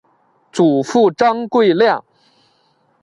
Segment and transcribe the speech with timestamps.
[0.51, 2.01] 祖父张贵谅。